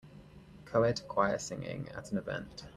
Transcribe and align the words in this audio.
Coed 0.65 1.03
choir 1.07 1.37
singing 1.37 1.87
at 1.89 2.11
an 2.11 2.17
event. 2.17 2.65